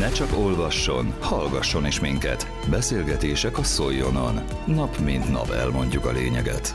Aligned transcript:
Ne 0.00 0.10
csak 0.10 0.38
olvasson, 0.38 1.14
hallgasson 1.18 1.86
is 1.86 2.00
minket. 2.00 2.46
Beszélgetések 2.70 3.58
a 3.58 3.62
Szoljonon. 3.62 4.40
Nap 4.66 4.98
mint 5.04 5.30
nap 5.30 5.50
elmondjuk 5.50 6.04
a 6.04 6.12
lényeget. 6.12 6.74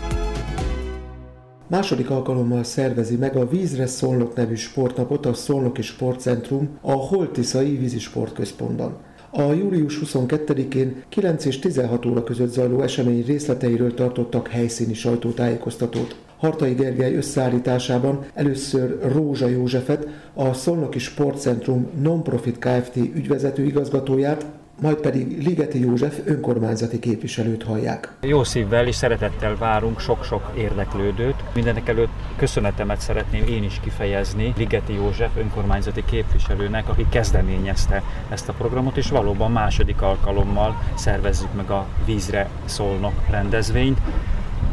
Második 1.67 2.09
alkalommal 2.09 2.63
szervezi 2.63 3.15
meg 3.15 3.35
a 3.35 3.47
Vízre 3.47 3.85
Szolnok 3.85 4.35
nevű 4.35 4.55
sportnapot 4.55 5.25
a 5.25 5.33
Szolnoki 5.33 5.81
Sportcentrum 5.81 6.77
a 6.81 6.91
Holtiszai 6.91 7.71
Ívízi 7.71 7.99
Sportközpontban. 7.99 8.97
A 9.31 9.41
július 9.41 9.99
22-én 10.05 11.03
9 11.09 11.45
és 11.45 11.59
16 11.59 12.05
óra 12.05 12.23
között 12.23 12.51
zajló 12.51 12.81
esemény 12.81 13.25
részleteiről 13.25 13.93
tartottak 13.93 14.47
helyszíni 14.47 14.93
sajtótájékoztatót. 14.93 16.24
Hartai 16.37 16.73
Gergely 16.73 17.15
összeállításában 17.15 18.25
először 18.33 18.97
Rózsa 19.13 19.47
Józsefet, 19.47 20.07
a 20.33 20.53
Szolnoki 20.53 20.99
Sportcentrum 20.99 21.87
Nonprofit 22.01 22.57
Kft. 22.59 22.95
ügyvezető 22.95 23.63
igazgatóját, 23.63 24.45
majd 24.81 24.95
pedig 24.95 25.43
Ligeti 25.45 25.79
József 25.79 26.19
önkormányzati 26.25 26.99
képviselőt 26.99 27.63
hallják. 27.63 28.11
Jó 28.21 28.43
szívvel 28.43 28.87
és 28.87 28.95
szeretettel 28.95 29.55
várunk 29.55 29.99
sok-sok 29.99 30.51
érdeklődőt. 30.57 31.43
Mindenek 31.53 31.87
előtt 31.87 32.11
köszönetemet 32.35 32.99
szeretném 32.99 33.43
én 33.47 33.63
is 33.63 33.79
kifejezni 33.83 34.53
Ligeti 34.57 34.93
József 34.93 35.37
önkormányzati 35.37 36.03
képviselőnek, 36.05 36.89
aki 36.89 37.05
kezdeményezte 37.09 38.03
ezt 38.29 38.49
a 38.49 38.53
programot, 38.53 38.97
és 38.97 39.09
valóban 39.09 39.51
második 39.51 40.01
alkalommal 40.01 40.75
szervezzük 40.95 41.53
meg 41.55 41.69
a 41.69 41.87
Vízre 42.05 42.49
Szolnok 42.65 43.13
rendezvényt. 43.29 43.99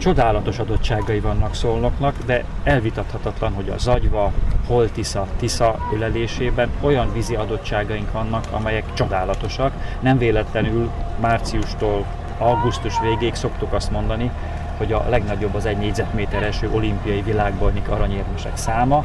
Csodálatos 0.02 0.58
adottságai 0.58 1.20
vannak 1.20 1.54
szolnoknak, 1.54 2.14
de 2.26 2.44
elvitathatatlan, 2.64 3.52
hogy 3.52 3.68
a 3.68 3.78
Zagyva, 3.78 4.32
Holtisza, 4.66 5.26
Tisza 5.36 5.78
ölelésében 5.94 6.70
olyan 6.80 7.12
vízi 7.12 7.34
adottságaink 7.34 8.12
vannak, 8.12 8.46
amelyek 8.50 8.92
csodálatosak. 8.92 9.72
Nem 10.00 10.18
véletlenül 10.18 10.90
márciustól 11.20 12.06
augusztus 12.38 13.00
végéig 13.00 13.34
szoktuk 13.34 13.72
azt 13.72 13.90
mondani, 13.90 14.30
hogy 14.76 14.92
a 14.92 15.06
legnagyobb 15.08 15.54
az 15.54 15.66
egy 15.66 15.78
négyzetméter 15.78 16.42
eső 16.42 16.70
olimpiai 16.72 17.22
világbajnik 17.22 17.88
aranyérmesek 17.88 18.56
száma. 18.56 19.04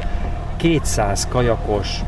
200 0.56 1.28
kajakos, 1.28 2.00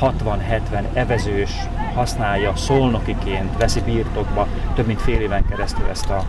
60-70 0.00 0.84
evezős 0.92 1.50
használja 1.94 2.56
szolnokiként, 2.56 3.58
veszi 3.58 3.80
birtokba 3.80 4.46
több 4.74 4.86
mint 4.86 5.00
fél 5.00 5.20
éven 5.20 5.46
keresztül 5.46 5.86
ezt 5.90 6.10
a 6.10 6.24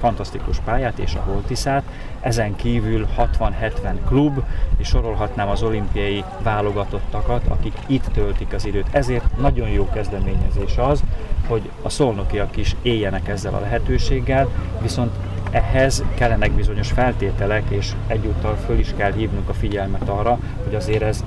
fantasztikus 0.00 0.58
pályát 0.64 0.98
és 0.98 1.14
a 1.14 1.22
Holtiszát. 1.26 1.82
Ezen 2.20 2.56
kívül 2.56 3.06
60-70 3.18 3.94
klub, 4.06 4.42
és 4.76 4.88
sorolhatnám 4.88 5.48
az 5.48 5.62
olimpiai 5.62 6.24
válogatottakat, 6.42 7.42
akik 7.48 7.74
itt 7.86 8.04
töltik 8.12 8.52
az 8.52 8.66
időt. 8.66 8.86
Ezért 8.90 9.36
nagyon 9.36 9.68
jó 9.68 9.88
kezdeményezés 9.92 10.76
az, 10.76 11.02
hogy 11.48 11.70
a 11.82 11.88
szolnokiak 11.88 12.56
is 12.56 12.76
éljenek 12.82 13.28
ezzel 13.28 13.54
a 13.54 13.60
lehetőséggel, 13.60 14.48
viszont 14.80 15.12
ehhez 15.50 16.04
kellenek 16.14 16.52
bizonyos 16.52 16.90
feltételek, 16.90 17.62
és 17.68 17.92
egyúttal 18.06 18.56
föl 18.66 18.78
is 18.78 18.94
kell 18.96 19.12
hívnunk 19.12 19.48
a 19.48 19.54
figyelmet 19.54 20.08
arra, 20.08 20.38
hogy 20.64 20.74
azért 20.74 21.02
ez 21.02 21.24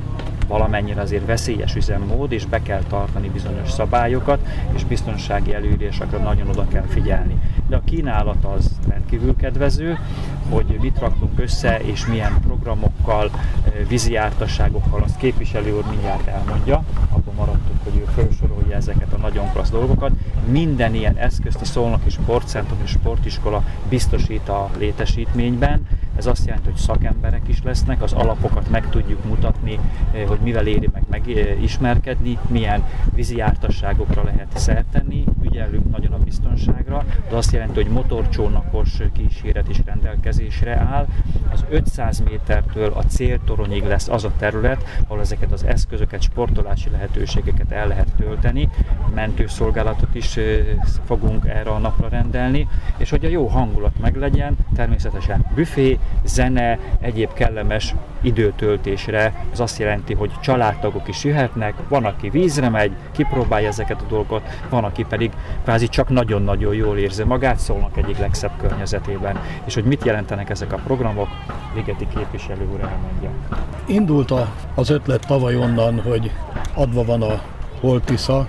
valamennyire 0.47 1.01
azért 1.01 1.25
veszélyes 1.25 1.75
üzemmód, 1.75 2.31
és 2.31 2.45
be 2.45 2.61
kell 2.61 2.81
tartani 2.89 3.29
bizonyos 3.29 3.71
szabályokat, 3.71 4.39
és 4.75 4.83
biztonsági 4.83 5.53
előírásekre 5.53 6.17
nagyon 6.17 6.47
oda 6.47 6.67
kell 6.67 6.85
figyelni. 6.87 7.41
De 7.67 7.75
a 7.75 7.81
kínálat 7.85 8.45
az 8.45 8.79
rendkívül 8.87 9.35
kedvező, 9.35 9.97
hogy 10.49 10.77
mit 10.81 10.99
raktunk 10.99 11.39
össze, 11.39 11.79
és 11.79 12.05
milyen 12.05 12.39
programokkal, 12.47 13.31
eh, 13.33 13.71
vízi 13.87 14.11
jártasságokkal, 14.11 15.03
azt 15.03 15.17
képviselő 15.17 15.75
úr 15.75 15.85
mindjárt 15.89 16.27
elmondja, 16.27 16.83
abban 17.09 17.33
maradtunk, 17.35 17.83
hogy 17.83 17.95
ő 17.95 18.05
felsorolja 18.15 18.75
ezeket 18.75 19.13
a 19.13 19.17
nagyon 19.17 19.51
klassz 19.51 19.69
dolgokat. 19.69 20.11
Minden 20.49 20.95
ilyen 20.95 21.15
eszközt 21.15 21.61
a 21.61 21.65
Szolnoki 21.65 22.09
Sportcentrum 22.09 22.79
és 22.83 22.89
Sportiskola 22.89 23.63
biztosít 23.89 24.49
a 24.49 24.69
létesítményben, 24.77 25.87
ez 26.17 26.25
azt 26.25 26.45
jelenti, 26.45 26.69
hogy 26.69 26.79
szakemberek 26.79 27.47
is 27.47 27.63
lesznek, 27.63 28.01
az 28.01 28.13
alapokat 28.13 28.69
meg 28.69 28.89
tudjuk 28.89 29.25
mutatni, 29.25 29.79
eh, 30.13 30.27
hogy 30.27 30.39
mivel 30.39 30.67
éri 30.67 30.89
meg 30.93 31.03
megismerkedni, 31.09 32.37
milyen 32.47 32.83
vízi 33.13 33.35
jártasságokra 33.35 34.23
lehet 34.23 34.57
szert 34.57 34.85
tenni, 34.85 35.23
ügyelünk 35.41 35.91
nagyon 35.91 36.13
a 36.13 36.17
biztonságra, 36.17 37.05
de 37.29 37.35
azt 37.35 37.51
jelenti, 37.51 37.81
hogy 37.81 37.91
motorcsónakos 37.91 38.97
kíséret 39.13 39.69
is 39.69 39.81
rendelkezésre 39.85 40.75
áll. 40.75 41.07
Az 41.51 41.65
500 41.69 42.19
métertől 42.19 42.93
a 42.93 43.03
céltoronyig 43.03 43.83
lesz 43.83 44.07
az 44.07 44.23
a 44.23 44.31
terület, 44.37 44.83
ahol 45.07 45.19
ezeket 45.19 45.51
az 45.51 45.63
eszközöket, 45.63 46.21
sportolási 46.21 46.89
lehetőségeket 46.89 47.71
el 47.71 47.87
lehet 47.87 48.07
tölteni. 48.17 48.69
Mentőszolgálatot 49.13 50.15
is 50.15 50.39
fogunk 51.05 51.45
erre 51.47 51.69
a 51.69 51.77
napra 51.77 52.07
rendelni, 52.09 52.67
és 52.97 53.09
hogy 53.09 53.25
a 53.25 53.29
jó 53.29 53.47
hangulat 53.47 53.99
meglegyen, 54.01 54.57
természetesen 54.75 55.45
büfé, 55.55 55.99
zene, 56.25 56.79
egyéb 56.99 57.33
kellemes 57.33 57.95
időtöltésre. 58.21 59.45
Ez 59.51 59.59
azt 59.59 59.79
jelenti, 59.79 60.13
hogy 60.13 60.31
családtagok 60.39 61.07
is 61.07 61.23
jöhetnek, 61.23 61.73
van, 61.87 62.05
aki 62.05 62.29
vízre 62.29 62.69
megy, 62.69 62.91
kipróbálja 63.11 63.67
ezeket 63.67 64.01
a 64.01 64.05
dolgokat, 64.09 64.49
van, 64.69 64.83
aki 64.83 65.05
pedig 65.09 65.31
kvázi 65.63 65.87
csak 65.87 66.09
nagyon-nagyon 66.09 66.73
jól 66.75 66.97
érzi 66.97 67.23
magát, 67.23 67.59
szólnak 67.59 67.97
egyik 67.97 68.17
legszebb 68.17 68.51
környezetében. 68.57 69.39
És 69.65 69.73
hogy 69.73 69.83
mit 69.83 70.05
jelentenek 70.05 70.49
ezek 70.49 70.73
a 70.73 70.79
programok, 70.85 71.27
Ligeti 71.75 72.07
képviselő 72.15 72.67
úr 72.73 72.79
elmondja. 72.79 73.29
Indult 73.85 74.33
az 74.75 74.89
ötlet 74.89 75.27
tavaly 75.27 75.55
onnan, 75.55 76.01
hogy 76.01 76.31
adva 76.73 77.03
van 77.03 77.21
a 77.21 77.41
Holtisza, 77.79 78.47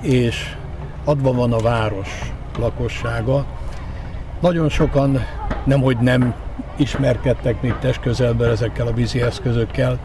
és 0.00 0.56
adva 1.04 1.32
van 1.32 1.52
a 1.52 1.58
város 1.58 2.32
lakossága. 2.58 3.44
Nagyon 4.40 4.68
sokan 4.68 5.18
nemhogy 5.64 5.98
nem 5.98 6.34
ismerkedtek 6.76 7.62
még 7.62 7.74
testközelben 7.80 8.50
ezekkel 8.50 8.86
a 8.86 8.92
vízi 8.92 9.22
eszközökkel, 9.22 9.98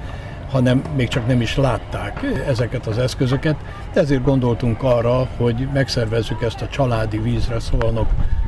hanem 0.51 0.81
még 0.95 1.07
csak 1.07 1.27
nem 1.27 1.41
is 1.41 1.55
látták 1.55 2.23
ezeket 2.47 2.87
az 2.87 2.97
eszközöket. 2.97 3.55
Ezért 3.93 4.23
gondoltunk 4.23 4.83
arra, 4.83 5.27
hogy 5.37 5.67
megszervezzük 5.73 6.41
ezt 6.41 6.61
a 6.61 6.67
családi 6.67 7.17
vízre 7.17 7.59
szólnok 7.59 8.07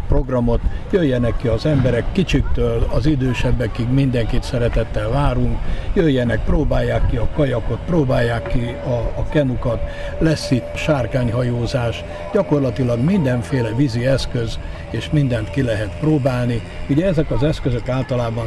programot, 0.10 0.60
jöjjenek 0.92 1.38
ki 1.38 1.48
az 1.48 1.66
emberek, 1.66 2.12
kicsiktől 2.12 2.88
az 2.94 3.06
idősebbekig 3.06 3.90
mindenkit 3.90 4.44
szeretettel 4.44 5.10
várunk, 5.10 5.58
jöjjenek, 5.94 6.44
próbálják 6.44 7.08
ki 7.10 7.18
a 7.18 7.28
kajakot, 7.36 7.80
próbálják 7.86 8.48
ki 8.48 8.76
a, 8.86 9.20
a 9.20 9.26
kenukat, 9.30 9.82
lesz 10.18 10.52
itt 10.52 10.76
sárkányhajózás, 10.76 12.04
gyakorlatilag 12.34 13.00
mindenféle 13.00 13.70
vízi 13.76 14.06
eszköz, 14.06 14.60
és 14.90 15.10
mindent 15.12 15.50
ki 15.50 15.62
lehet 15.62 16.00
próbálni. 16.00 16.62
Ugye 16.90 17.06
ezek 17.06 17.32
az 17.32 17.44
eszközök 17.44 17.90
általában 17.90 18.46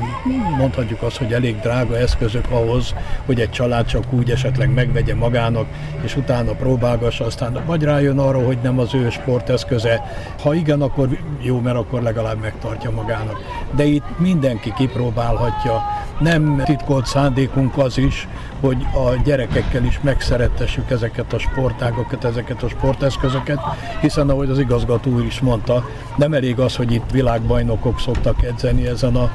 mondhatjuk 0.59 1.03
azt, 1.03 1.17
hogy 1.17 1.33
elég 1.33 1.61
drága 1.61 1.97
eszközök 1.97 2.51
ahhoz, 2.51 2.95
hogy 3.27 3.41
egy 3.41 3.51
család 3.51 3.87
csak 3.87 4.13
úgy 4.13 4.31
esetleg 4.31 4.75
megvegye 4.75 5.15
magának, 5.15 5.67
és 6.05 6.17
utána 6.17 6.53
próbálgassa, 6.53 7.25
aztán 7.25 7.63
vagy 7.67 7.83
rájön 7.83 8.19
arra, 8.19 8.45
hogy 8.45 8.59
nem 8.63 8.79
az 8.79 8.95
ő 8.95 9.11
sporteszköze. 9.11 10.03
Ha 10.43 10.55
igen, 10.55 10.83
akkor 10.83 11.09
jó, 11.41 11.52
mert 11.61 11.77
akkor 11.77 12.03
legalább 12.03 12.41
megtartja 12.41 12.91
magának. 12.91 13.37
De 13.77 13.85
itt 13.85 14.19
mindenki 14.19 14.73
kipróbálhatja. 14.77 15.83
Nem 16.21 16.63
titkolt 16.65 17.07
szándékunk 17.07 17.79
az 17.79 17.99
is, 17.99 18.29
hogy 18.61 18.87
a 18.95 19.23
gyerekekkel 19.25 19.85
is 19.85 20.01
megszerettessük 20.01 20.91
ezeket 20.91 21.33
a 21.33 21.39
sportágokat, 21.39 22.25
ezeket 22.25 22.63
a 22.63 22.69
sporteszközöket, 22.69 23.59
hiszen 24.01 24.29
ahogy 24.29 24.51
az 24.51 24.59
igazgató 24.59 25.19
is 25.19 25.41
mondta, 25.41 25.85
nem 26.17 26.33
elég 26.33 26.59
az, 26.59 26.77
hogy 26.77 26.93
itt 26.93 27.11
világbajnokok 27.11 28.01
szoktak 28.01 28.43
edzeni 28.43 28.87
ezen 28.87 29.17
a 29.17 29.31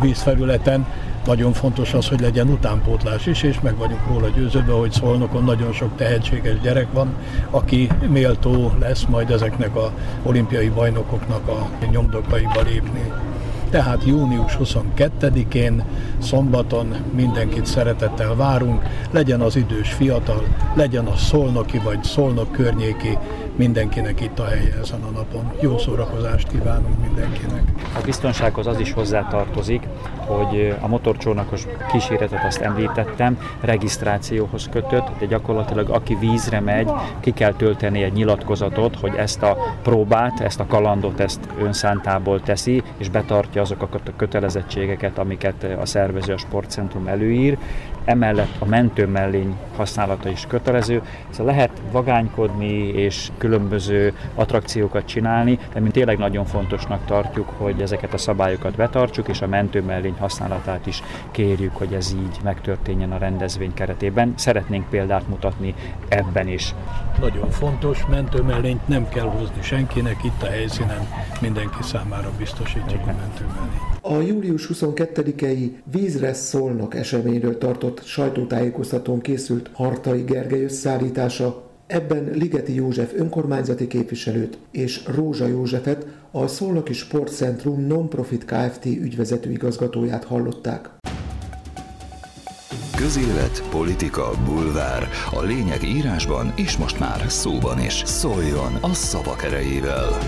vízfelületen, 0.00 0.86
nagyon 1.26 1.52
fontos 1.52 1.94
az, 1.94 2.08
hogy 2.08 2.20
legyen 2.20 2.48
utánpótlás 2.48 3.26
is, 3.26 3.42
és 3.42 3.60
meg 3.60 3.76
vagyunk 3.76 4.06
róla 4.08 4.28
győződve, 4.28 4.72
hogy 4.72 4.92
Szolnokon 4.92 5.44
nagyon 5.44 5.72
sok 5.72 5.96
tehetséges 5.96 6.60
gyerek 6.60 6.92
van, 6.92 7.14
aki 7.50 7.88
méltó 8.08 8.72
lesz 8.78 9.04
majd 9.04 9.30
ezeknek 9.30 9.76
a 9.76 9.92
olimpiai 10.22 10.68
bajnokoknak 10.68 11.48
a 11.48 11.68
nyomdokaiba 11.90 12.62
lépni. 12.62 13.12
Tehát 13.70 14.04
június 14.04 14.56
22-én, 14.62 15.84
szombaton 16.18 16.94
mindenkit 17.14 17.66
szeretettel 17.66 18.34
várunk, 18.34 18.82
legyen 19.10 19.40
az 19.40 19.56
idős 19.56 19.92
fiatal, 19.92 20.42
legyen 20.74 21.06
a 21.06 21.16
szolnoki 21.16 21.78
vagy 21.78 22.02
szolnok 22.04 22.52
környéki, 22.52 23.18
mindenkinek 23.56 24.20
itt 24.20 24.38
a 24.38 24.44
helye 24.44 24.74
ezen 24.80 25.02
a 25.02 25.10
napon. 25.10 25.52
Jó 25.60 25.78
szórakozást 25.78 26.48
kívánunk 26.48 27.00
mindenkinek! 27.00 27.62
A 27.96 28.00
biztonsághoz 28.04 28.66
az 28.66 28.80
is 28.80 28.92
hozzátartozik, 28.92 29.88
hogy 30.26 30.74
a 30.80 30.86
motorcsónakos 30.86 31.66
kíséretet 31.92 32.44
azt 32.44 32.60
említettem, 32.60 33.38
regisztrációhoz 33.60 34.68
kötött, 34.70 35.08
de 35.18 35.26
gyakorlatilag 35.26 35.90
aki 35.90 36.16
vízre 36.20 36.60
megy, 36.60 36.90
ki 37.20 37.30
kell 37.30 37.52
tölteni 37.52 38.02
egy 38.02 38.12
nyilatkozatot, 38.12 38.96
hogy 38.96 39.14
ezt 39.14 39.42
a 39.42 39.56
próbát, 39.82 40.40
ezt 40.40 40.60
a 40.60 40.66
kalandot, 40.66 41.20
ezt 41.20 41.40
önszántából 41.60 42.40
teszi, 42.40 42.82
és 42.96 43.08
betartja 43.08 43.60
azokat 43.60 44.08
a 44.08 44.16
kötelezettségeket, 44.16 45.18
amiket 45.18 45.66
a 45.80 45.86
szervező 45.86 46.32
a 46.32 46.38
sportcentrum 46.38 47.06
előír, 47.06 47.58
emellett 48.06 48.54
a 48.58 48.64
mentőmellény 48.64 49.56
használata 49.76 50.28
is 50.28 50.44
kötelező. 50.48 51.02
Szóval 51.30 51.52
lehet 51.52 51.70
vagánykodni 51.90 52.88
és 52.88 53.30
különböző 53.38 54.14
attrakciókat 54.34 55.06
csinálni, 55.06 55.58
de 55.72 55.80
mi 55.80 55.90
tényleg 55.90 56.18
nagyon 56.18 56.44
fontosnak 56.44 57.04
tartjuk, 57.04 57.48
hogy 57.56 57.80
ezeket 57.80 58.14
a 58.14 58.18
szabályokat 58.18 58.76
betartsuk, 58.76 59.28
és 59.28 59.40
a 59.40 59.46
mentőmellény 59.46 60.16
használatát 60.18 60.86
is 60.86 61.02
kérjük, 61.30 61.76
hogy 61.76 61.92
ez 61.92 62.12
így 62.12 62.38
megtörténjen 62.42 63.12
a 63.12 63.18
rendezvény 63.18 63.74
keretében. 63.74 64.32
Szeretnénk 64.36 64.88
példát 64.88 65.28
mutatni 65.28 65.74
ebben 66.08 66.48
is. 66.48 66.74
Nagyon 67.20 67.50
fontos, 67.50 68.06
mentőmellényt 68.06 68.88
nem 68.88 69.08
kell 69.08 69.28
hozni 69.28 69.62
senkinek, 69.62 70.24
itt 70.24 70.42
a 70.42 70.46
helyszínen 70.46 71.08
mindenki 71.40 71.82
számára 71.82 72.30
biztosítjuk 72.38 73.00
a 73.00 73.14
mentőmellényt. 73.20 73.96
A 74.00 74.20
július 74.20 74.70
22-i 74.72 75.70
Vízre 75.90 76.32
szólnak 76.32 76.94
eseményről 76.94 77.58
tartott 77.96 78.04
sajtótájékoztatón 78.04 79.20
készült 79.20 79.70
Hartai 79.72 80.22
Gergely 80.22 80.64
összeállítása, 80.64 81.64
Ebben 81.86 82.30
Ligeti 82.32 82.74
József 82.74 83.12
önkormányzati 83.14 83.86
képviselőt 83.86 84.58
és 84.70 85.02
Rózsa 85.14 85.46
Józsefet, 85.46 86.06
a 86.30 86.46
Szolnoki 86.46 86.92
Sportcentrum 86.92 87.86
Non-Profit 87.86 88.44
Kft. 88.44 88.84
ügyvezető 88.84 89.50
igazgatóját 89.50 90.24
hallották. 90.24 90.90
Közélet, 92.96 93.62
politika, 93.70 94.30
bulvár. 94.44 95.08
A 95.30 95.42
lényeg 95.42 95.82
írásban 95.82 96.52
és 96.56 96.76
most 96.76 96.98
már 96.98 97.24
szóban 97.28 97.80
is. 97.80 98.02
Szóljon 98.04 98.74
a 98.80 98.94
szavak 98.94 99.44
erejével! 99.44 100.18